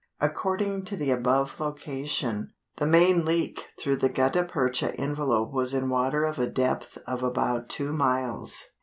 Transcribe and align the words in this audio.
According 0.19 0.85
to 0.85 0.95
the 0.95 1.11
above 1.11 1.59
location, 1.59 2.53
the 2.77 2.87
main 2.87 3.23
leak 3.23 3.67
through 3.79 3.97
the 3.97 4.09
gutta 4.09 4.43
percha 4.43 4.95
envelope 4.95 5.51
was 5.53 5.75
in 5.75 5.89
water 5.89 6.23
of 6.23 6.39
a 6.39 6.47
depth 6.49 6.97
of 7.05 7.21
about 7.21 7.69
two 7.69 7.93
miles. 7.93 8.71